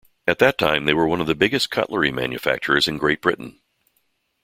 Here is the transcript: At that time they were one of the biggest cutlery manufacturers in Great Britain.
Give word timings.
At 0.25 0.39
that 0.39 0.57
time 0.57 0.85
they 0.85 0.95
were 0.95 1.07
one 1.07 1.21
of 1.21 1.27
the 1.27 1.35
biggest 1.35 1.69
cutlery 1.69 2.11
manufacturers 2.11 2.87
in 2.87 2.97
Great 2.97 3.21
Britain. 3.21 3.61